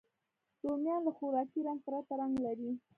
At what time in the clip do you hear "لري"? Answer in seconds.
2.45-2.71